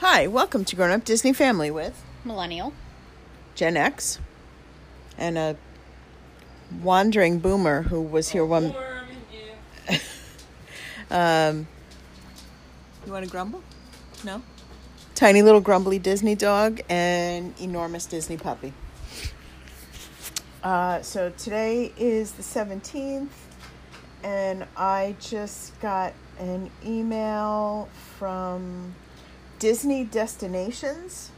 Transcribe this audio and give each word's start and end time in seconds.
Hi, 0.00 0.28
welcome 0.28 0.64
to 0.66 0.76
Grown 0.76 0.92
Up 0.92 1.04
Disney 1.04 1.32
Family 1.32 1.72
with 1.72 2.04
Millennial. 2.24 2.72
Gen 3.56 3.76
X 3.76 4.20
and 5.18 5.36
a 5.36 5.56
wandering 6.80 7.40
boomer 7.40 7.82
who 7.82 8.00
was 8.00 8.28
here 8.28 8.44
one. 8.44 8.74
Um, 11.10 11.66
you 13.06 13.12
want 13.12 13.24
to 13.24 13.30
grumble? 13.30 13.62
No? 14.24 14.42
Tiny 15.16 15.42
little 15.42 15.62
grumbly 15.62 15.98
Disney 15.98 16.36
dog 16.36 16.80
and 16.88 17.58
enormous 17.60 18.06
Disney 18.06 18.36
puppy. 18.36 18.74
Uh, 20.62 21.02
so 21.02 21.30
today 21.30 21.92
is 21.96 22.32
the 22.32 22.42
17th, 22.42 23.30
and 24.22 24.64
I 24.76 25.16
just 25.18 25.80
got 25.80 26.12
an 26.38 26.70
email 26.84 27.88
from 28.18 28.94
Disney 29.58 30.04
Destinations 30.04 31.30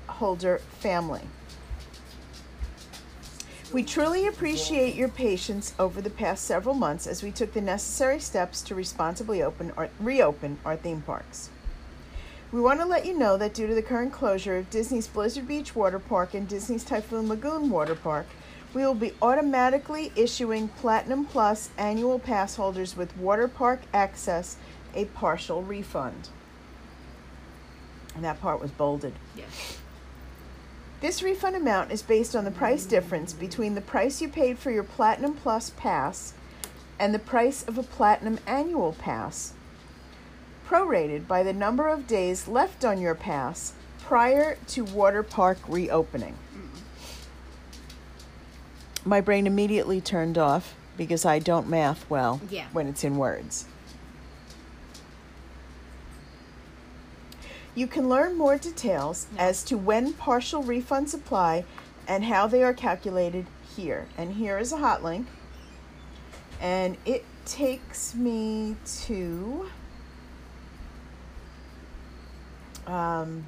holder, 0.07 0.57
family. 0.79 1.21
We 3.73 3.83
truly 3.83 4.25
appreciate 4.25 4.95
your 4.95 5.09
patience 5.09 5.73
over 5.77 6.01
the 6.01 6.09
past 6.09 6.45
several 6.45 6.75
months 6.75 7.05
as 7.05 7.21
we 7.21 7.31
took 7.31 7.51
the 7.51 7.59
necessary 7.59 8.21
steps 8.21 8.61
to 8.61 8.73
responsibly 8.73 9.43
open 9.43 9.73
or 9.75 9.89
reopen 9.99 10.59
our 10.63 10.77
theme 10.77 11.01
parks. 11.01 11.49
We 12.53 12.61
want 12.61 12.79
to 12.79 12.85
let 12.85 13.05
you 13.05 13.17
know 13.17 13.35
that 13.35 13.53
due 13.53 13.67
to 13.67 13.75
the 13.75 13.81
current 13.81 14.13
closure 14.13 14.55
of 14.55 14.69
Disney's 14.69 15.07
Blizzard 15.07 15.45
Beach 15.45 15.75
Water 15.75 15.99
Park 15.99 16.35
and 16.35 16.47
Disney's 16.47 16.85
Typhoon 16.85 17.27
Lagoon 17.27 17.69
Water 17.69 17.95
Park, 17.95 18.27
we 18.73 18.85
will 18.85 18.95
be 18.95 19.11
automatically 19.21 20.13
issuing 20.15 20.69
Platinum 20.69 21.25
Plus 21.25 21.69
annual 21.77 22.17
pass 22.17 22.55
holders 22.55 22.95
with 22.95 23.17
water 23.17 23.49
park 23.49 23.81
access 23.93 24.55
a 24.93 25.03
partial 25.05 25.63
refund. 25.63 26.29
And 28.15 28.23
that 28.23 28.41
part 28.41 28.61
was 28.61 28.71
bolded. 28.71 29.13
Yes. 29.35 29.77
This 31.01 31.21
refund 31.21 31.55
amount 31.55 31.91
is 31.91 32.01
based 32.01 32.35
on 32.35 32.45
the 32.45 32.51
price 32.51 32.85
difference 32.85 33.33
between 33.33 33.75
the 33.75 33.81
price 33.81 34.21
you 34.21 34.29
paid 34.29 34.57
for 34.57 34.71
your 34.71 34.83
Platinum 34.83 35.35
Plus 35.35 35.71
pass 35.71 36.33
and 36.97 37.13
the 37.13 37.19
price 37.19 37.63
of 37.67 37.77
a 37.77 37.83
Platinum 37.83 38.39
Annual 38.47 38.93
Pass, 38.93 39.53
prorated 40.67 41.27
by 41.27 41.43
the 41.43 41.51
number 41.53 41.89
of 41.89 42.07
days 42.07 42.47
left 42.47 42.85
on 42.85 42.99
your 43.01 43.13
pass 43.15 43.73
prior 43.99 44.57
to 44.67 44.85
water 44.85 45.21
park 45.21 45.57
reopening. 45.67 46.35
My 49.03 49.19
brain 49.21 49.45
immediately 49.45 49.99
turned 50.01 50.37
off 50.37 50.73
because 50.97 51.25
I 51.25 51.39
don't 51.39 51.67
math 51.67 52.09
well 52.09 52.39
Yeah. 52.49 52.67
when 52.71 52.87
it's 52.87 53.03
in 53.03 53.17
words. 53.17 53.65
You 57.75 57.87
can 57.87 58.07
learn 58.07 58.37
more 58.37 58.57
details 58.57 59.27
as 59.37 59.61
to 59.65 59.77
when 59.77 60.13
partial 60.13 60.63
refunds 60.63 61.13
apply 61.13 61.65
and 62.07 62.23
how 62.23 62.47
they 62.47 62.63
are 62.63 62.73
calculated 62.73 63.47
here. 63.75 64.07
And 64.17 64.35
here 64.35 64.57
is 64.57 64.71
a 64.71 64.77
hot 64.77 65.03
link. 65.03 65.27
And 66.61 66.95
it 67.05 67.25
takes 67.45 68.15
me 68.15 68.77
to 69.03 69.69
um, 72.87 73.43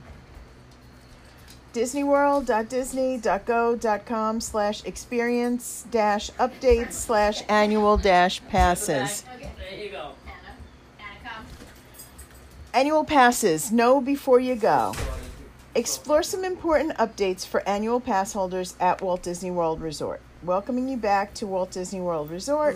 disneyworld.disney.go.com 1.74 4.42
slash 4.42 4.84
experience 4.84 5.86
dash 5.90 6.30
updates 6.32 6.92
slash 6.94 7.44
annual 7.48 7.96
dash 7.98 8.46
passes. 8.50 9.22
There 9.22 9.80
you 9.80 9.92
go. 9.92 10.12
Annual 12.78 13.06
passes, 13.06 13.72
know 13.72 14.00
before 14.00 14.40
you 14.40 14.54
go. 14.54 14.94
Explore 15.74 16.22
some 16.22 16.46
important 16.46 16.96
updates 17.00 17.44
for 17.44 17.68
annual 17.68 18.00
pass 18.00 18.34
holders 18.34 18.76
at 18.80 19.02
Walt 19.02 19.24
Disney 19.24 19.50
World 19.50 19.82
Resort. 19.82 20.22
Welcoming 20.44 20.88
you 20.88 20.96
back 20.96 21.34
to 21.34 21.48
Walt 21.48 21.72
Disney 21.72 22.02
World 22.02 22.30
Resort. 22.30 22.76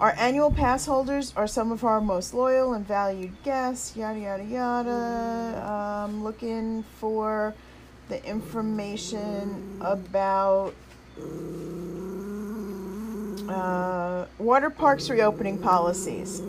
Our 0.00 0.16
annual 0.18 0.50
pass 0.50 0.84
holders 0.84 1.32
are 1.36 1.46
some 1.46 1.70
of 1.70 1.84
our 1.84 2.00
most 2.00 2.34
loyal 2.34 2.72
and 2.72 2.84
valued 2.84 3.40
guests, 3.44 3.96
yada, 3.96 4.18
yada, 4.18 4.42
yada. 4.42 5.70
Um, 5.70 6.24
looking 6.24 6.82
for 6.98 7.54
the 8.08 8.20
information 8.26 9.78
about 9.80 10.74
uh, 13.48 14.26
water 14.40 14.70
parks 14.70 15.08
reopening 15.08 15.58
policies. 15.58 16.42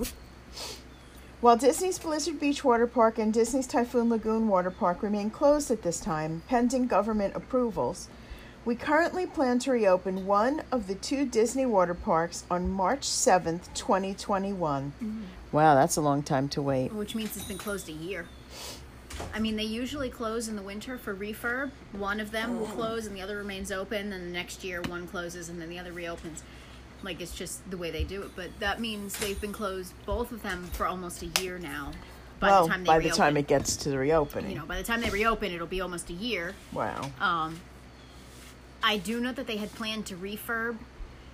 While 1.43 1.57
Disney's 1.57 1.99
Blizzard 1.99 2.39
Beach 2.39 2.63
Water 2.63 2.87
Park 2.87 3.19
and 3.19 3.33
Disney's 3.33 3.67
Typhoon 3.67 4.07
Lagoon 4.07 4.47
Water 4.47 4.71
Park 4.71 5.03
remain 5.03 5.29
closed 5.29 5.69
at 5.71 5.81
this 5.81 5.99
time, 5.99 6.41
pending 6.47 6.87
government 6.87 7.35
approvals, 7.35 8.07
we 8.63 8.75
currently 8.75 9.25
plan 9.25 9.59
to 9.59 9.71
reopen 9.73 10.25
one 10.25 10.63
of 10.71 10.87
the 10.87 10.95
two 10.95 11.25
Disney 11.25 11.65
water 11.65 11.95
parks 11.95 12.45
on 12.49 12.69
March 12.69 13.01
7th, 13.01 13.73
2021. 13.73 14.93
Mm-hmm. 15.03 15.21
Wow, 15.51 15.75
that's 15.75 15.97
a 15.97 16.01
long 16.01 16.23
time 16.23 16.47
to 16.47 16.61
wait. 16.61 16.93
Which 16.93 17.13
means 17.13 17.35
it's 17.35 17.43
been 17.43 17.57
closed 17.57 17.89
a 17.89 17.91
year. 17.91 18.25
I 19.33 19.39
mean, 19.39 19.57
they 19.57 19.63
usually 19.63 20.09
close 20.09 20.47
in 20.47 20.55
the 20.55 20.61
winter 20.61 20.97
for 20.97 21.13
refurb. 21.13 21.71
One 21.91 22.21
of 22.21 22.31
them 22.31 22.57
will 22.57 22.67
oh. 22.67 22.73
close 22.73 23.05
and 23.05 23.13
the 23.13 23.21
other 23.21 23.35
remains 23.35 23.69
open. 23.69 24.11
Then 24.11 24.27
the 24.27 24.31
next 24.31 24.63
year, 24.63 24.81
one 24.83 25.07
closes 25.07 25.49
and 25.49 25.61
then 25.61 25.69
the 25.69 25.77
other 25.77 25.91
reopens. 25.91 26.41
Like 27.03 27.22
it's 27.22 27.36
just 27.36 27.69
the 27.69 27.78
way 27.78 27.91
they 27.91 28.03
do 28.03 28.22
it. 28.24 28.31
But 28.36 28.50
that 28.59 28.80
means 28.80 29.18
they've 29.19 29.40
been 29.40 29.53
closed, 29.53 29.94
both 30.06 30.31
of 30.31 30.41
them, 30.41 30.69
for 30.74 30.86
almost 30.86 31.22
a 31.22 31.41
year 31.41 31.59
now. 31.59 31.91
By 32.40 32.47
well, 32.47 32.64
the 32.64 32.69
time 32.72 32.84
they 32.84 32.88
by 32.88 32.96
reopen. 32.97 33.12
the 33.12 33.18
time 33.18 33.38
it 33.38 33.47
gets 33.47 33.75
to 33.78 33.90
the 33.90 33.97
reopening. 33.97 34.52
you 34.52 34.58
know, 34.58 34.66
by 34.66 34.78
the 34.78 34.84
time 34.84 35.02
they 35.02 35.09
reopen, 35.09 35.52
it'll 35.52 35.68
be 35.68 35.81
almost 35.81 36.09
a 36.09 36.14
year. 36.14 36.56
wow. 36.74 37.09
Um, 37.19 37.59
I 38.81 38.97
do 38.97 39.22
know 39.22 39.31
that 39.31 39.47
they 39.47 39.56
had 39.58 39.74
planned 39.75 40.06
to 40.08 40.16
refurb, 40.16 40.78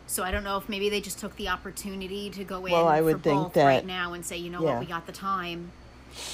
so 0.05 0.23
I 0.23 0.29
don't 0.29 0.43
know 0.43 0.57
if 0.57 0.69
maybe 0.69 0.87
they 0.89 1.01
just 1.01 1.17
took 1.17 1.35
the 1.35 1.49
opportunity 1.49 2.29
to 2.29 2.43
go 2.43 2.63
in 2.67 2.71
Well, 2.73 2.87
I 2.87 2.99
for 2.99 3.05
would 3.05 3.23
think 3.23 3.53
that- 3.53 3.65
right 3.65 3.85
now 3.85 4.13
and 4.13 4.23
say, 4.23 4.37
you 4.37 4.51
know 4.51 4.61
yeah. 4.61 4.73
what, 4.73 4.79
we 4.81 4.85
got 4.85 5.07
the 5.07 5.11
time. 5.11 5.71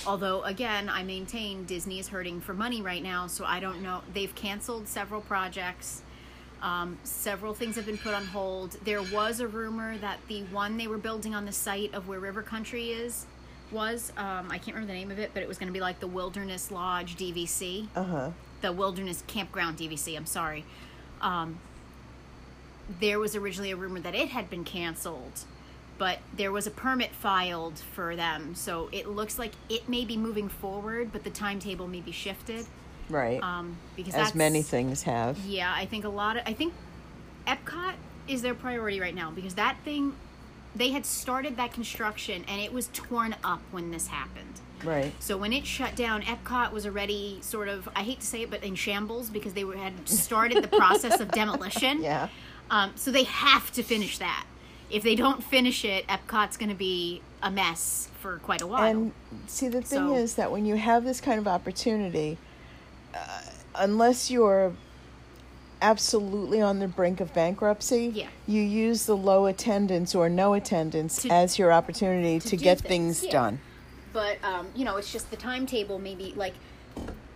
Although, 0.06 0.42
again, 0.44 0.90
I 0.90 1.04
maintain 1.04 1.66
Disney 1.66 2.00
is 2.00 2.08
hurting 2.10 2.42
for 2.42 2.54
money 2.54 2.82
right 2.82 3.04
now, 3.04 3.28
so 3.28 3.46
I 3.46 3.60
don't 3.62 3.82
know. 3.82 4.02
They've 4.14 4.34
canceled 4.34 4.88
several 4.88 5.22
projects. 5.22 6.02
Um, 6.62 6.98
several 7.04 7.54
things 7.54 7.76
have 7.76 7.86
been 7.86 7.98
put 7.98 8.14
on 8.14 8.26
hold. 8.26 8.72
There 8.86 9.02
was 9.04 9.40
a 9.40 9.48
rumor 9.48 9.98
that 10.00 10.18
the 10.28 10.44
one 10.46 10.78
they 10.78 10.88
were 10.88 10.98
building 10.98 11.36
on 11.36 11.46
the 11.46 11.52
site 11.52 11.94
of 11.94 12.08
where 12.08 12.20
River 12.20 12.42
Country 12.42 12.90
is 12.92 13.26
was 13.72 14.12
um, 14.18 14.48
I 14.52 14.58
can't 14.58 14.76
remember 14.76 14.88
the 14.94 14.98
name 15.00 15.12
of 15.12 15.20
it, 15.20 15.32
but 15.34 15.44
it 15.44 15.48
was 15.48 15.58
going 15.58 15.68
to 15.68 15.74
be 15.74 15.82
like 15.82 16.00
the 16.00 16.08
Wilderness 16.08 16.72
Lodge 16.72 17.18
DVC 17.18 17.88
Uh 17.96 18.04
huh. 18.04 18.32
the 18.62 18.72
Wilderness 18.72 19.24
Campground 19.28 19.78
DVC. 19.78 20.16
I'm 20.16 20.26
sorry. 20.26 20.64
Um, 21.22 21.60
there 23.00 23.20
was 23.20 23.36
originally 23.36 23.72
a 23.72 23.76
rumor 23.76 24.00
that 24.00 24.14
it 24.16 24.30
had 24.30 24.50
been 24.50 24.64
canceled, 24.64 25.44
but 25.98 26.20
there 26.36 26.52
was 26.52 26.68
a 26.68 26.72
permit 26.72 27.12
filed 27.12 27.80
for 27.80 28.16
them, 28.16 28.54
so 28.56 28.90
it 28.92 29.08
looks 29.08 29.40
like 29.40 29.54
it 29.70 29.90
may 29.90 30.06
be 30.06 30.18
moving 30.18 30.48
forward, 30.50 31.12
but 31.12 31.24
the 31.24 31.30
timetable 31.32 31.88
may 31.88 32.02
be 32.02 32.12
shifted. 32.12 32.66
Right. 33.10 33.42
Um, 33.42 33.78
because 33.96 34.16
As 34.16 34.36
many 34.36 34.62
things 34.62 35.04
have. 35.04 35.38
Yeah, 35.46 35.74
I 35.76 35.86
think 35.86 36.06
a 36.06 36.10
lot 36.10 36.38
of 36.38 36.44
I 36.46 36.54
think 36.54 36.74
Epcot 37.48 37.94
is 38.28 38.42
their 38.42 38.56
priority 38.56 39.00
right 39.00 39.14
now 39.16 39.32
because 39.32 39.56
that 39.56 39.78
thing 39.86 40.16
they 40.76 40.90
had 40.90 41.06
started 41.06 41.56
that 41.58 41.72
construction 41.72 42.44
and 42.48 42.60
it 42.60 42.74
was 42.74 42.90
torn 42.94 43.36
up 43.44 43.62
when 43.72 43.92
this 43.92 44.08
happened. 44.08 44.60
Right. 44.84 45.14
So 45.20 45.38
when 45.38 45.54
it 45.54 45.66
shut 45.66 45.96
down, 45.96 46.22
Epcot 46.24 46.72
was 46.72 46.86
already 46.86 47.40
sort 47.42 47.68
of 47.68 47.88
I 47.96 48.04
hate 48.04 48.20
to 48.22 48.26
say 48.26 48.42
it, 48.42 48.50
but 48.50 48.64
in 48.64 48.76
shambles 48.76 49.30
because 49.30 49.54
they 49.54 49.64
were, 49.64 49.78
had 49.78 50.08
started 50.08 50.64
the 50.64 50.68
process 50.68 51.20
of 51.20 51.32
demolition. 51.32 52.02
Yeah. 52.02 52.30
Um, 52.70 52.92
so 52.96 53.12
they 53.12 53.24
have 53.24 53.72
to 53.74 53.84
finish 53.84 54.18
that. 54.18 54.46
If 54.90 55.04
they 55.04 55.16
don't 55.16 55.44
finish 55.44 55.86
it, 55.86 56.06
Epcot's 56.08 56.58
going 56.58 56.70
to 56.70 56.76
be 56.76 57.22
a 57.42 57.50
mess 57.52 58.10
for 58.20 58.38
quite 58.40 58.62
a 58.62 58.68
while. 58.68 58.84
And 58.84 59.12
see, 59.48 59.68
the 59.68 59.82
thing 59.82 60.08
So- 60.10 60.16
is 60.16 60.36
that 60.36 60.52
when 60.52 60.66
you 60.66 60.76
have 60.76 61.04
this 61.04 61.22
kind 61.22 61.40
of 61.40 61.48
opportunity, 61.48 62.38
unless 63.78 64.30
you're 64.32 64.74
absolutely 65.82 66.62
on 66.62 66.80
the 66.80 66.88
brink 66.88 67.20
of 67.20 67.34
bankruptcy, 67.34 68.12
Yeah. 68.14 68.28
you 68.48 68.62
use 68.62 69.06
the 69.06 69.16
low 69.18 69.46
attendance 69.46 70.16
or 70.16 70.30
no 70.30 70.54
attendance 70.54 71.22
To- 71.24 71.30
as 71.30 71.60
your 71.60 71.72
opportunity 71.72 72.40
to, 72.40 72.50
to 72.50 72.58
get 72.58 72.80
things, 72.80 73.20
things, 73.20 73.24
yeah. 73.26 73.32
done. 73.32 73.60
but 74.14 74.38
um, 74.44 74.68
you 74.76 74.86
know, 74.86 74.98
it's 74.98 75.12
just 75.12 75.30
the 75.32 75.38
timetable. 75.38 76.00
Maybe 76.00 76.34
like 76.36 76.54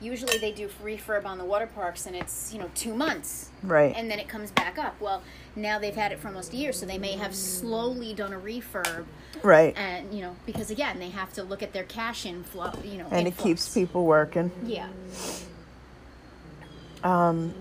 usually 0.02 0.38
they 0.38 0.54
do 0.54 0.70
refurb 0.82 1.26
on 1.26 1.38
the 1.38 1.44
water 1.44 1.68
parks, 1.68 2.06
and 2.06 2.16
it's 2.16 2.54
you 2.54 2.60
know 2.60 2.70
two 2.74 2.94
months, 2.96 3.50
Right. 3.62 3.94
and 3.96 4.10
then 4.10 4.18
it 4.20 4.30
comes 4.30 4.50
back 4.52 4.80
up. 4.80 4.96
Well, 5.02 5.22
now 5.58 5.78
they've 5.78 5.94
had 5.96 6.14
it 6.14 6.20
for 6.20 6.30
almost 6.30 6.54
a 6.54 6.56
year, 6.56 6.72
so 6.72 6.86
they 6.86 6.98
may 6.98 7.12
have 7.18 7.36
slowly 7.36 8.14
done 8.14 8.32
a 8.32 8.40
refurb, 8.40 9.04
right. 9.44 9.78
and 9.78 10.14
you 10.14 10.22
know, 10.22 10.38
because 10.46 10.72
again, 10.72 11.00
they 11.00 11.10
have 11.10 11.34
to 11.34 11.44
look 11.44 11.62
at 11.62 11.74
their 11.74 11.84
cash 11.84 12.26
inflow. 12.26 12.72
You 12.86 13.00
know, 13.00 13.08
and 13.12 13.28
it 13.28 13.36
keeps 13.38 13.68
people 13.74 14.06
working. 14.06 14.50
Yeah. 14.66 14.88
Um, 17.04 17.54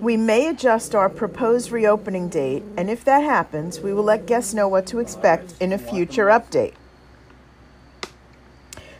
we 0.00 0.16
may 0.16 0.48
adjust 0.48 0.94
our 0.94 1.08
proposed 1.08 1.70
reopening 1.70 2.28
date, 2.28 2.64
and 2.76 2.90
if 2.90 3.04
that 3.04 3.22
happens, 3.22 3.80
we 3.80 3.92
will 3.92 4.02
let 4.02 4.26
guests 4.26 4.52
know 4.52 4.66
what 4.66 4.86
to 4.88 4.98
expect 4.98 5.54
in 5.60 5.72
a 5.72 5.78
future 5.78 6.26
update. 6.26 6.74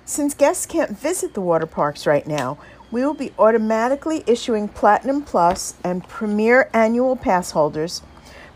Since 0.04 0.34
guests 0.34 0.66
can't 0.66 0.96
visit 0.96 1.34
the 1.34 1.40
water 1.40 1.66
parks 1.66 2.06
right 2.06 2.26
now, 2.26 2.58
we 2.90 3.04
will 3.04 3.14
be 3.14 3.32
automatically 3.38 4.22
issuing 4.26 4.68
Platinum 4.68 5.22
Plus 5.22 5.74
and 5.82 6.06
Premier 6.06 6.68
annual 6.72 7.16
pass 7.16 7.52
holders 7.52 8.02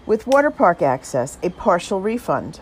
with 0.04 0.26
water 0.26 0.50
park 0.50 0.82
access 0.82 1.38
a 1.42 1.50
partial 1.50 2.00
refund. 2.00 2.60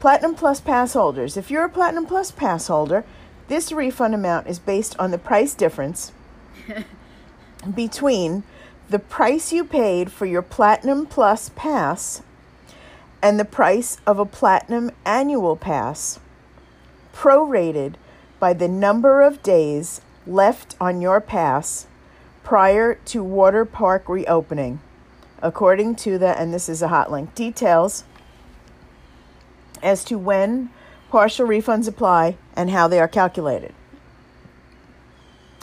Platinum 0.00 0.34
Plus 0.34 0.60
pass 0.60 0.94
holders. 0.94 1.36
If 1.36 1.50
you're 1.50 1.64
a 1.64 1.70
Platinum 1.70 2.06
Plus 2.06 2.30
pass 2.30 2.66
holder, 2.66 3.04
this 3.48 3.70
refund 3.70 4.14
amount 4.14 4.46
is 4.46 4.58
based 4.58 4.98
on 4.98 5.10
the 5.10 5.18
price 5.18 5.54
difference 5.54 6.12
between 7.74 8.42
the 8.88 8.98
price 8.98 9.52
you 9.52 9.64
paid 9.64 10.10
for 10.10 10.26
your 10.26 10.42
Platinum 10.42 11.06
Plus 11.06 11.50
pass 11.54 12.22
and 13.22 13.38
the 13.38 13.44
price 13.44 13.98
of 14.06 14.18
a 14.18 14.24
Platinum 14.24 14.90
annual 15.04 15.56
pass, 15.56 16.18
prorated 17.14 17.94
by 18.38 18.52
the 18.52 18.68
number 18.68 19.20
of 19.20 19.42
days 19.42 20.00
left 20.26 20.74
on 20.80 21.00
your 21.00 21.20
pass 21.20 21.86
prior 22.42 22.94
to 22.94 23.22
water 23.22 23.64
park 23.64 24.08
reopening, 24.08 24.80
according 25.42 25.94
to 25.94 26.18
the, 26.18 26.38
and 26.38 26.52
this 26.52 26.68
is 26.68 26.82
a 26.82 26.88
hot 26.88 27.10
link, 27.12 27.34
details 27.34 28.04
as 29.82 30.04
to 30.04 30.18
when 30.18 30.70
partial 31.10 31.46
refunds 31.46 31.88
apply 31.88 32.36
and 32.56 32.70
how 32.70 32.88
they 32.88 32.98
are 32.98 33.08
calculated. 33.08 33.74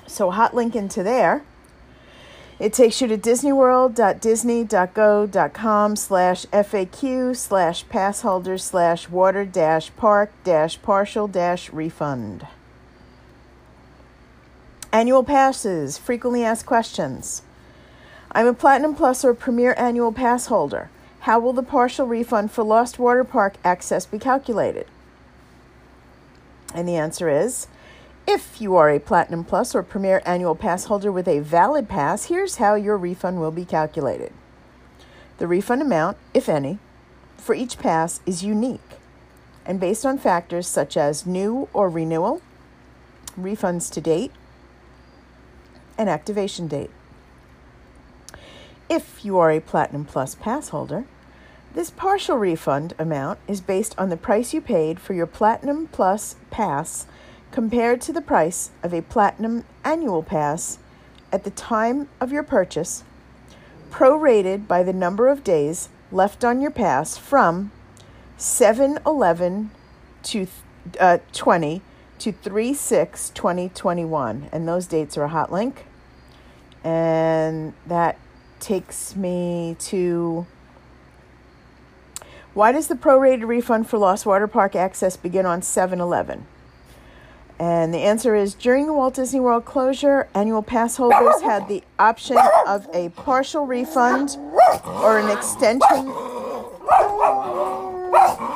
So, 0.08 0.32
hot 0.32 0.56
link 0.56 0.76
into 0.76 1.04
there. 1.04 1.44
It 2.60 2.74
takes 2.74 3.00
you 3.02 3.08
to 3.08 3.18
disneyworld.disney.go.com 3.18 5.96
slash 5.96 6.46
FAQ 6.48 7.36
slash 7.36 7.88
pass 7.88 8.22
holder 8.22 8.58
slash 8.58 9.10
water 9.10 9.46
dash 9.46 9.96
park 9.96 10.32
dash 10.44 10.82
partial 10.82 11.28
dash 11.28 11.72
refund. 11.72 12.48
Annual 14.92 15.24
passes, 15.26 16.00
frequently 16.00 16.44
asked 16.44 16.66
questions. 16.66 17.44
I'm 18.32 18.48
a 18.48 18.54
Platinum 18.54 18.96
Plus 18.96 19.24
or 19.24 19.36
Premier 19.36 19.76
Annual 19.78 20.14
Pass 20.14 20.48
holder. 20.48 20.90
How 21.22 21.40
will 21.40 21.54
the 21.54 21.62
partial 21.62 22.08
refund 22.08 22.52
for 22.52 22.64
lost 22.64 22.98
water 22.98 23.24
park 23.24 23.58
access 23.64 24.08
be 24.08 24.18
calculated? 24.18 24.88
And 26.74 26.88
the 26.88 26.96
answer 26.96 27.30
is 27.30 27.68
if 28.28 28.60
you 28.60 28.76
are 28.76 28.90
a 28.90 29.00
Platinum 29.00 29.46
Plus 29.46 29.74
or 29.74 29.82
Premier 29.82 30.22
Annual 30.26 30.56
Pass 30.56 30.86
holder 30.86 31.12
with 31.12 31.28
a 31.30 31.40
valid 31.40 31.88
pass, 31.88 32.26
here's 32.26 32.58
how 32.58 32.76
your 32.76 32.98
refund 32.98 33.40
will 33.40 33.52
be 33.52 33.64
calculated. 33.64 34.34
The 35.38 35.48
refund 35.48 35.82
amount, 35.82 36.18
if 36.34 36.50
any, 36.50 36.78
for 37.38 37.56
each 37.56 37.80
pass 37.80 38.20
is 38.26 38.44
unique 38.44 38.82
and 39.66 39.80
based 39.80 40.06
on 40.06 40.18
factors 40.18 40.68
such 40.68 40.96
as 40.96 41.26
new 41.26 41.68
or 41.74 41.90
renewal, 41.90 42.42
refunds 43.40 43.92
to 43.92 44.02
date, 44.02 44.32
and 45.98 46.10
activation 46.10 46.68
date. 46.68 46.92
If 48.90 49.26
you 49.26 49.38
are 49.38 49.52
a 49.52 49.60
Platinum 49.60 50.06
Plus 50.06 50.36
pass 50.36 50.70
holder, 50.70 51.06
this 51.74 51.90
partial 51.92 52.38
refund 52.38 52.94
amount 52.98 53.40
is 53.48 53.62
based 53.62 53.94
on 53.98 54.10
the 54.10 54.18
price 54.18 54.54
you 54.54 54.62
paid 54.62 55.00
for 55.00 55.14
your 55.14 55.28
Platinum 55.28 55.88
Plus 55.88 56.36
pass 56.50 57.06
compared 57.52 58.02
to 58.02 58.14
the 58.14 58.22
price 58.22 58.72
of 58.84 58.94
a 58.94 59.02
Platinum 59.02 59.64
Annual 59.84 60.24
Pass 60.24 60.80
at 61.32 61.44
the 61.44 61.52
time 61.52 62.08
of 62.20 62.32
your 62.32 62.44
purchase, 62.44 63.04
prorated 63.90 64.68
by 64.68 64.84
the 64.84 64.94
number 64.94 65.28
of 65.28 65.44
days 65.44 65.90
left 66.12 66.44
on 66.44 66.62
your 66.62 66.72
pass 66.72 67.18
from 67.18 67.72
7 68.38 69.00
11 69.06 69.72
to 70.24 70.48
uh, 71.00 71.18
20 71.34 71.82
to 72.20 72.32
3 72.32 72.74
6 72.74 73.30
2021. 73.32 74.50
And 74.52 74.68
those 74.68 74.88
dates 74.88 75.18
are 75.18 75.24
a 75.24 75.30
hot 75.30 75.52
link. 75.52 75.86
And 76.84 77.74
that 77.86 78.18
takes 78.60 79.16
me 79.16 79.76
to 79.80 80.46
why 82.54 82.72
does 82.72 82.88
the 82.88 82.96
prorated 82.96 83.46
refund 83.48 83.88
for 83.88 84.00
lost 84.00 84.26
water 84.26 84.48
park 84.48 84.76
access 84.76 85.16
begin 85.16 85.46
on 85.46 85.62
7 85.62 86.00
11? 86.00 86.46
And 87.60 87.92
the 87.92 88.00
answer 88.00 88.36
is 88.36 88.54
during 88.54 88.86
the 88.86 88.94
Walt 88.94 89.16
Disney 89.16 89.40
World 89.40 89.66
closure, 89.66 90.28
annual 90.36 90.62
pass 90.62 90.98
holders 90.98 91.42
had 91.42 91.68
the 91.68 91.84
option 91.98 92.38
of 92.68 92.88
a 92.94 93.10
partial 93.10 93.66
refund 93.66 94.38
or 94.86 95.18
an 95.18 95.36
extension. 95.36 96.14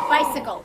Bicycle. 0.07 0.63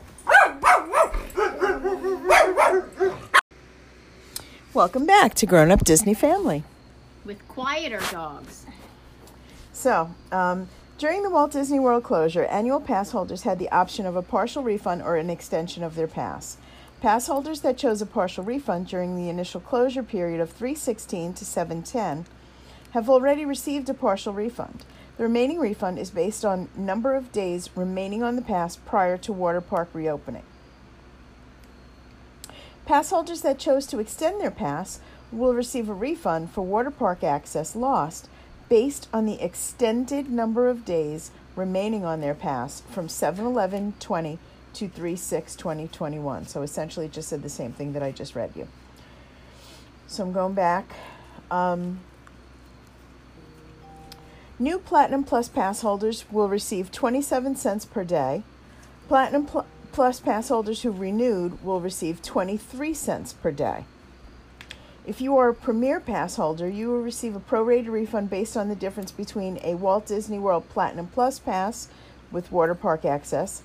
Welcome 4.75 5.07
back 5.07 5.33
to 5.35 5.47
Grown 5.47 5.71
Up 5.71 5.83
Disney 5.85 6.13
Family. 6.13 6.63
With 7.25 7.47
quieter 7.49 8.01
dogs. 8.13 8.67
So, 9.73 10.11
um, 10.31 10.69
during 10.99 11.23
the 11.23 11.31
Walt 11.31 11.53
Disney 11.53 11.81
World 11.81 12.05
closure, 12.05 12.45
annual 12.45 12.81
pass 12.81 13.13
holders 13.13 13.43
had 13.43 13.59
the 13.59 13.71
option 13.71 14.05
of 14.05 14.15
a 14.15 14.23
partial 14.23 14.63
refund 14.63 15.03
or 15.03 15.17
an 15.17 15.31
extension 15.31 15.83
of 15.83 15.95
their 15.95 16.07
pass. 16.07 16.59
Pass 17.07 17.29
holders 17.29 17.61
that 17.61 17.79
chose 17.79 18.03
a 18.03 18.05
partial 18.05 18.43
refund 18.43 18.89
during 18.89 19.15
the 19.15 19.29
initial 19.29 19.61
closure 19.61 20.03
period 20.03 20.41
of 20.41 20.51
316 20.51 21.35
to 21.35 21.45
710 21.45 22.27
have 22.95 23.09
already 23.09 23.45
received 23.45 23.89
a 23.89 23.95
partial 23.95 24.33
refund. 24.33 24.85
The 25.17 25.23
remaining 25.23 25.61
refund 25.61 26.01
is 26.01 26.11
based 26.11 26.45
on 26.45 26.69
number 26.77 27.15
of 27.15 27.31
days 27.31 27.71
remaining 27.77 28.25
on 28.25 28.35
the 28.35 28.43
pass 28.43 28.75
prior 28.75 29.17
to 29.19 29.33
water 29.33 29.61
park 29.61 29.89
reopening. 29.93 30.43
Pass 32.87 33.11
holders 33.11 33.43
that 33.43 33.61
chose 33.61 33.87
to 33.87 34.01
extend 34.01 34.41
their 34.41 34.51
pass 34.51 34.99
will 35.31 35.55
receive 35.55 35.89
a 35.89 35.95
refund 35.95 36.51
for 36.51 36.63
water 36.63 36.91
park 36.91 37.23
access 37.23 37.77
lost 37.77 38.29
based 38.69 39.09
on 39.13 39.27
the 39.27 39.41
extended 39.41 40.29
number 40.29 40.69
of 40.69 40.85
days 40.85 41.31
remaining 41.55 42.05
on 42.05 42.21
their 42.21 42.35
pass 42.35 42.81
from 42.91 43.09
7 43.09 43.47
11 43.47 43.95
20 44.01 44.41
to 44.77 44.89
3 44.89 45.17
6 45.17 45.57
2021. 45.57 46.47
So 46.47 46.63
essentially, 46.63 47.09
just 47.09 47.29
said 47.29 47.43
the 47.43 47.49
same 47.49 47.73
thing 47.73 47.93
that 47.95 48.03
I 48.03 48.13
just 48.13 48.35
read 48.35 48.53
you. 48.55 48.69
So 50.07 50.23
I'm 50.23 50.33
going 50.33 50.55
back. 50.55 50.91
Um, 51.51 52.01
new 54.59 54.79
Platinum 54.79 55.25
Plus 55.25 55.49
pass 55.49 55.81
holders 55.81 56.25
will 56.31 56.49
receive 56.49 56.93
27 56.93 57.57
cents 57.57 57.85
per 57.85 58.05
day. 58.05 58.43
Platinum 59.09 59.47
Pl- 59.47 59.67
Plus 59.93 60.21
pass 60.21 60.49
holders 60.49 60.83
who 60.83 60.91
renewed 60.91 61.65
will 61.65 61.81
receive 61.81 62.21
23 62.21 62.93
cents 62.93 63.33
per 63.33 63.51
day. 63.51 63.85
If 65.07 65.23
you 65.23 65.39
are 65.39 65.49
a 65.49 65.55
Premier 65.55 66.01
Pass 66.01 66.37
holder, 66.37 66.69
you 66.69 66.89
will 66.89 67.01
receive 67.01 67.35
a 67.35 67.41
prorated 67.41 67.89
refund 67.89 68.29
based 68.29 68.57
on 68.57 68.69
the 68.69 68.75
difference 68.75 69.13
between 69.13 69.59
a 69.63 69.75
Walt 69.77 70.07
Disney 70.07 70.39
World 70.39 70.69
Platinum 70.69 71.07
Plus 71.07 71.39
Pass 71.39 71.89
with 72.31 72.53
water 72.53 72.75
park 72.75 73.05
access 73.07 73.63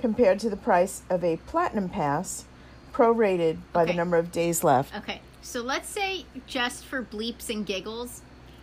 compared 0.00 0.38
to 0.40 0.50
the 0.50 0.56
price 0.56 1.02
of 1.10 1.24
a 1.24 1.36
Platinum 1.46 1.88
Pass 1.88 2.44
prorated 2.92 3.58
by 3.72 3.84
the 3.84 3.92
number 3.92 4.16
of 4.16 4.32
days 4.32 4.64
left. 4.64 4.94
Okay, 4.96 5.20
so 5.42 5.60
let's 5.60 5.88
say 5.88 6.24
just 6.46 6.84
for 6.84 7.02
bleeps 7.02 7.50
and 7.50 7.66
giggles, 7.66 8.22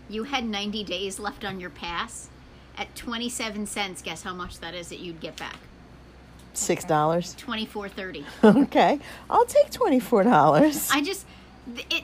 you 0.09 0.23
had 0.23 0.43
90 0.45 0.83
days 0.83 1.19
left 1.19 1.45
on 1.45 1.59
your 1.59 1.69
pass. 1.69 2.29
At 2.75 2.95
27 2.95 3.67
cents, 3.67 4.01
guess 4.01 4.23
how 4.23 4.33
much 4.33 4.59
that 4.59 4.73
is 4.73 4.89
that 4.89 4.99
you'd 4.99 5.19
get 5.19 5.37
back? 5.37 5.57
Six 6.55 6.83
dollars. 6.83 7.35
24.30. 7.35 8.23
Okay, 8.63 8.99
I'll 9.29 9.45
take 9.45 9.71
twenty-four 9.71 10.23
dollars. 10.23 10.89
I 10.91 11.01
just 11.01 11.25
it, 11.75 11.85
it 11.89 12.03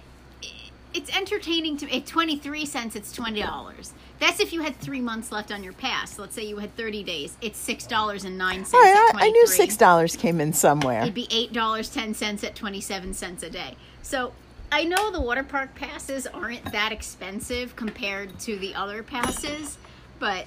it's 0.94 1.16
entertaining 1.16 1.78
to 1.78 1.96
at 1.96 2.06
23 2.06 2.66
cents 2.66 2.96
it's 2.96 3.16
$20. 3.16 3.92
That's 4.20 4.40
if 4.40 4.52
you 4.52 4.62
had 4.62 4.76
3 4.78 5.00
months 5.02 5.32
left 5.32 5.52
on 5.52 5.64
your 5.64 5.74
pass. 5.74 6.18
Let's 6.18 6.36
say 6.36 6.44
you 6.46 6.58
had 6.58 6.76
30 6.76 7.04
days. 7.04 7.38
It's 7.42 7.64
$6.09 7.68 8.74
All 8.74 8.82
right, 8.82 9.14
at 9.14 9.22
I, 9.22 9.28
I 9.28 9.30
knew 9.30 9.48
six 9.48 9.78
dollars 9.78 10.16
came 10.16 10.42
in 10.42 10.54
somewhere. 10.54 11.02
It'd 11.02 11.14
be 11.14 11.28
eight 11.32 11.54
dollars 11.54 11.90
ten 11.90 12.14
cents 12.14 12.44
at 12.44 12.56
twenty 12.56 12.82
seven 12.82 13.14
cents 13.14 13.44
a 13.44 13.50
day. 13.50 13.76
So 14.02 14.34
I 14.72 14.84
know 14.84 15.12
the 15.12 15.22
water 15.22 15.44
park 15.44 15.74
passes 15.76 16.28
aren't 16.28 16.72
that 16.72 16.92
expensive 16.92 17.76
compared 17.76 18.40
to 18.42 18.58
the 18.58 18.76
other 18.76 19.02
passes, 19.04 19.78
but 20.20 20.46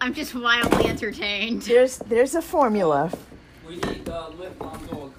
I'm 0.00 0.14
just 0.14 0.34
wildly 0.34 0.86
entertained. 0.86 1.62
There's 1.62 1.98
there's 1.98 2.34
a 2.34 2.42
formula. 2.42 3.12
We 3.66 3.76
need 3.76 4.08
uh, 4.08 4.28
lift 4.38 4.60
on 4.60 4.86
dog. 4.86 5.12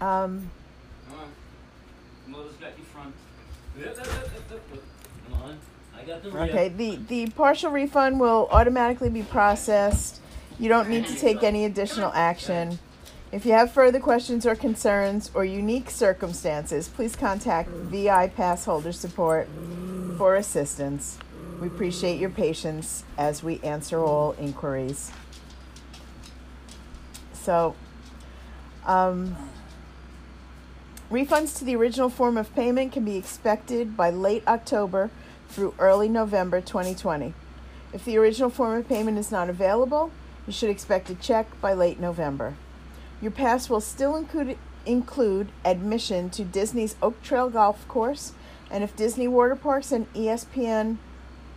Come 0.00 0.10
on. 0.10 0.50
Mother's 2.26 2.54
got 2.54 2.76
you 2.78 2.84
front. 2.84 3.14
Yep, 3.78 3.96
yep, 3.96 4.06
yep, 4.06 4.32
yep, 4.50 4.62
yep. 4.72 4.82
Come 5.28 5.42
on. 5.42 5.58
I 5.96 6.04
got 6.04 6.22
the 6.22 6.30
rear. 6.30 6.44
okay, 6.44 6.68
the, 6.68 6.96
the 6.96 7.30
partial 7.30 7.70
refund 7.70 8.20
will 8.20 8.48
automatically 8.50 9.08
be 9.10 9.22
processed. 9.22 10.20
You 10.58 10.68
don't 10.68 10.88
need 10.88 11.06
to 11.06 11.16
take 11.16 11.42
any 11.42 11.64
additional 11.64 12.10
action. 12.14 12.78
If 13.32 13.44
you 13.44 13.52
have 13.52 13.72
further 13.72 14.00
questions 14.00 14.46
or 14.46 14.54
concerns 14.54 15.30
or 15.34 15.44
unique 15.44 15.90
circumstances, 15.90 16.88
please 16.88 17.16
contact 17.16 17.68
VI 17.68 18.28
Pass 18.28 18.64
Holder 18.64 18.92
Support 18.92 19.48
for 20.16 20.36
assistance. 20.36 21.18
We 21.60 21.66
appreciate 21.66 22.20
your 22.20 22.30
patience 22.30 23.04
as 23.18 23.42
we 23.42 23.60
answer 23.60 23.98
all 23.98 24.32
inquiries. 24.38 25.10
So, 27.32 27.74
um, 28.84 29.36
refunds 31.10 31.56
to 31.56 31.64
the 31.64 31.76
original 31.76 32.08
form 32.08 32.36
of 32.36 32.54
payment 32.54 32.92
can 32.92 33.04
be 33.04 33.16
expected 33.16 33.96
by 33.96 34.10
late 34.10 34.42
October 34.46 35.10
through 35.48 35.74
early 35.78 36.08
November 36.08 36.60
2020. 36.60 37.32
If 37.92 38.04
the 38.04 38.18
original 38.18 38.50
form 38.50 38.76
of 38.76 38.88
payment 38.88 39.16
is 39.16 39.30
not 39.30 39.48
available, 39.48 40.10
you 40.46 40.52
should 40.52 40.70
expect 40.70 41.08
a 41.08 41.14
check 41.14 41.60
by 41.60 41.72
late 41.74 42.00
November. 42.00 42.56
Your 43.22 43.30
pass 43.30 43.70
will 43.70 43.80
still 43.80 44.16
include, 44.16 44.58
include 44.84 45.48
admission 45.64 46.28
to 46.30 46.44
Disney's 46.44 46.96
Oak 47.00 47.22
Trail 47.22 47.50
Golf 47.50 47.86
Course, 47.86 48.32
and 48.68 48.82
if 48.82 48.96
Disney 48.96 49.28
Water 49.28 49.54
Parks 49.56 49.92
and 49.92 50.12
ESPN 50.12 50.96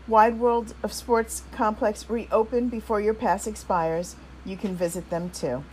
Wide 0.07 0.39
World 0.39 0.75
of 0.83 0.93
Sports 0.93 1.41
Complex 1.51 2.07
reopen 2.07 2.69
before 2.69 3.01
your 3.01 3.15
pass 3.15 3.47
expires, 3.47 4.15
you 4.45 4.55
can 4.55 4.75
visit 4.75 5.09
them 5.09 5.31
too. 5.31 5.63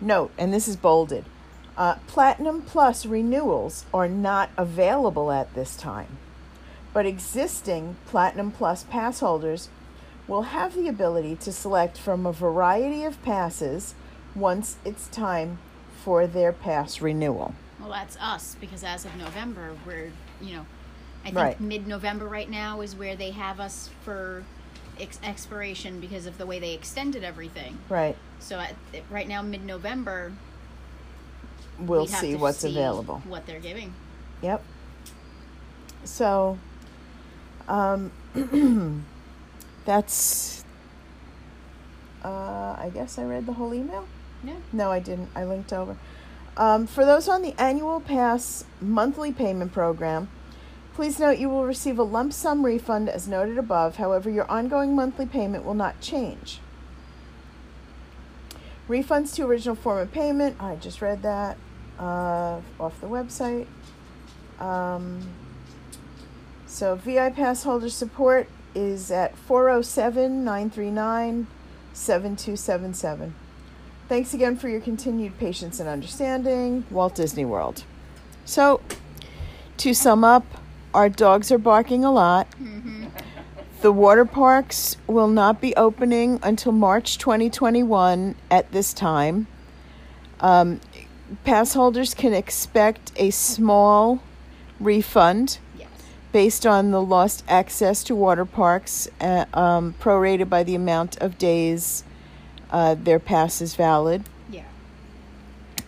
Note, 0.00 0.30
and 0.38 0.54
this 0.54 0.68
is 0.68 0.76
bolded 0.76 1.24
uh, 1.80 1.94
Platinum 2.06 2.60
Plus 2.60 3.06
renewals 3.06 3.86
are 3.94 4.06
not 4.06 4.50
available 4.58 5.32
at 5.32 5.54
this 5.54 5.76
time, 5.76 6.18
but 6.92 7.06
existing 7.06 7.96
Platinum 8.06 8.52
Plus 8.52 8.84
pass 8.84 9.20
holders 9.20 9.70
will 10.28 10.42
have 10.42 10.74
the 10.74 10.88
ability 10.88 11.34
to 11.36 11.50
select 11.50 11.96
from 11.96 12.26
a 12.26 12.32
variety 12.32 13.02
of 13.02 13.20
passes 13.22 13.94
once 14.34 14.76
it's 14.84 15.08
time 15.08 15.58
for 16.04 16.26
their 16.26 16.52
pass 16.52 17.00
renewal. 17.00 17.54
Well, 17.80 17.88
that's 17.88 18.18
us 18.18 18.56
because 18.60 18.84
as 18.84 19.06
of 19.06 19.16
November, 19.16 19.74
we're 19.86 20.12
you 20.38 20.56
know, 20.56 20.66
I 21.22 21.28
think 21.28 21.36
Right. 21.36 21.60
mid-November 21.60 22.26
right 22.26 22.48
now 22.50 22.82
is 22.82 22.94
where 22.94 23.16
they 23.16 23.30
have 23.30 23.58
us 23.58 23.88
for 24.04 24.44
ex- 25.00 25.18
expiration 25.22 25.98
because 25.98 26.26
of 26.26 26.36
the 26.36 26.44
way 26.44 26.58
they 26.58 26.74
extended 26.74 27.24
everything. 27.24 27.78
Right. 27.88 28.16
So 28.38 28.58
at, 28.58 28.74
right 29.10 29.26
now, 29.28 29.40
mid-November, 29.40 30.32
We'll 31.80 32.06
have 32.06 32.20
see 32.20 32.34
what's 32.34 32.58
see 32.58 32.70
available. 32.70 33.22
what 33.26 33.46
they're 33.46 33.60
giving. 33.60 33.94
Yep. 34.42 34.62
So, 36.04 36.58
um, 37.68 38.12
that's. 39.84 40.64
Uh, 42.24 42.76
I 42.78 42.90
guess 42.92 43.18
I 43.18 43.24
read 43.24 43.46
the 43.46 43.54
whole 43.54 43.72
email. 43.72 44.06
Yeah. 44.44 44.56
No, 44.72 44.90
I 44.90 44.98
didn't. 44.98 45.30
I 45.34 45.44
linked 45.44 45.72
over. 45.72 45.96
Um, 46.56 46.86
for 46.86 47.04
those 47.04 47.28
on 47.28 47.42
the 47.42 47.54
annual 47.58 48.00
pass 48.00 48.64
monthly 48.80 49.32
payment 49.32 49.72
program, 49.72 50.28
please 50.94 51.18
note 51.18 51.38
you 51.38 51.48
will 51.48 51.64
receive 51.64 51.98
a 51.98 52.02
lump 52.02 52.32
sum 52.32 52.64
refund 52.66 53.08
as 53.08 53.26
noted 53.26 53.56
above. 53.56 53.96
However, 53.96 54.28
your 54.28 54.50
ongoing 54.50 54.94
monthly 54.94 55.26
payment 55.26 55.64
will 55.64 55.74
not 55.74 56.00
change. 56.00 56.60
Refunds 58.88 59.34
to 59.36 59.44
original 59.46 59.76
form 59.76 59.98
of 60.00 60.12
payment. 60.12 60.56
I 60.60 60.76
just 60.76 61.00
read 61.00 61.22
that 61.22 61.56
uh, 62.00 62.60
off 62.80 63.00
the 63.00 63.06
website. 63.06 63.66
Um, 64.58 65.20
so 66.66 66.96
VI 66.96 67.30
pass 67.30 67.62
holder 67.62 67.90
support 67.90 68.48
is 68.74 69.10
at 69.10 69.36
407 69.36 70.44
939 70.44 71.46
7277. 71.92 73.34
Thanks 74.08 74.34
again 74.34 74.56
for 74.56 74.68
your 74.68 74.80
continued 74.80 75.38
patience 75.38 75.78
and 75.78 75.88
understanding. 75.88 76.84
Walt 76.90 77.14
Disney 77.14 77.44
World. 77.44 77.84
So, 78.44 78.80
to 79.76 79.94
sum 79.94 80.24
up, 80.24 80.44
our 80.92 81.08
dogs 81.08 81.52
are 81.52 81.58
barking 81.58 82.04
a 82.04 82.10
lot. 82.10 82.48
The 83.82 83.92
water 83.92 84.24
parks 84.24 84.96
will 85.06 85.28
not 85.28 85.60
be 85.60 85.74
opening 85.76 86.38
until 86.42 86.72
March 86.72 87.18
2021 87.18 88.34
at 88.50 88.70
this 88.72 88.92
time. 88.92 89.46
Um, 90.40 90.80
pass 91.44 91.74
holders 91.74 92.14
can 92.14 92.32
expect 92.34 93.12
a 93.16 93.30
small 93.30 94.22
refund 94.78 95.58
Yes. 95.78 95.88
based 96.32 96.66
on 96.66 96.90
the 96.90 97.00
lost 97.02 97.44
access 97.48 98.02
to 98.04 98.14
water 98.14 98.44
parks, 98.44 99.08
uh, 99.20 99.44
um, 99.54 99.94
prorated 100.00 100.48
by 100.48 100.62
the 100.62 100.74
amount 100.74 101.16
of 101.18 101.38
days 101.38 102.04
uh, 102.70 102.94
their 102.94 103.18
pass 103.18 103.60
is 103.60 103.74
valid. 103.74 104.24
Yeah. 104.50 104.64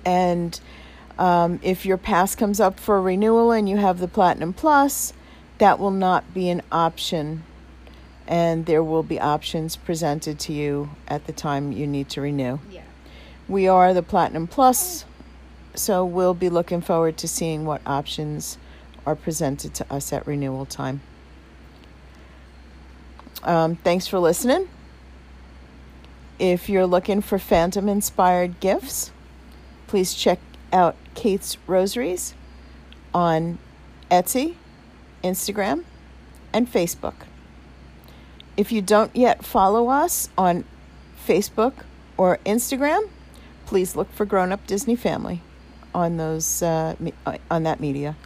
And 0.04 0.58
um, 1.18 1.60
if 1.62 1.86
your 1.86 1.96
pass 1.96 2.34
comes 2.34 2.60
up 2.60 2.80
for 2.80 3.00
renewal 3.00 3.52
and 3.52 3.68
you 3.68 3.76
have 3.76 3.98
the 4.00 4.08
Platinum 4.08 4.52
Plus, 4.52 5.12
that 5.58 5.78
will 5.78 5.90
not 5.92 6.34
be 6.34 6.48
an 6.48 6.62
option. 6.72 7.44
And 8.26 8.66
there 8.66 8.82
will 8.82 9.02
be 9.02 9.20
options 9.20 9.76
presented 9.76 10.38
to 10.40 10.52
you 10.52 10.90
at 11.08 11.26
the 11.26 11.32
time 11.32 11.72
you 11.72 11.86
need 11.86 12.08
to 12.10 12.20
renew. 12.20 12.58
Yeah. 12.70 12.82
We 13.48 13.68
are 13.68 13.92
the 13.92 14.02
Platinum 14.02 14.46
Plus, 14.46 15.04
so 15.74 16.04
we'll 16.04 16.34
be 16.34 16.50
looking 16.50 16.80
forward 16.80 17.16
to 17.18 17.28
seeing 17.28 17.64
what 17.64 17.80
options 17.86 18.58
are 19.06 19.16
presented 19.16 19.74
to 19.74 19.92
us 19.92 20.12
at 20.12 20.26
renewal 20.26 20.66
time. 20.66 21.00
Um, 23.42 23.76
thanks 23.76 24.06
for 24.06 24.18
listening. 24.18 24.68
If 26.38 26.68
you're 26.68 26.86
looking 26.86 27.20
for 27.20 27.38
Phantom 27.38 27.88
inspired 27.88 28.60
gifts, 28.60 29.10
please 29.86 30.14
check 30.14 30.38
out 30.72 30.96
Kate's 31.14 31.56
Rosaries 31.66 32.34
on 33.12 33.58
Etsy, 34.10 34.54
Instagram, 35.24 35.84
and 36.52 36.70
Facebook. 36.70 37.14
If 38.56 38.70
you 38.70 38.82
don't 38.82 39.14
yet 39.16 39.44
follow 39.44 39.88
us 39.88 40.28
on 40.36 40.64
Facebook 41.26 41.72
or 42.16 42.38
Instagram, 42.44 43.08
please 43.66 43.96
look 43.96 44.12
for 44.12 44.26
Grown 44.26 44.52
Up 44.52 44.66
Disney 44.66 44.96
Family 44.96 45.40
on 45.94 46.16
those 46.16 46.62
uh, 46.62 46.94
uh, 47.26 47.38
on 47.50 47.62
that 47.64 47.80
media. 47.80 48.16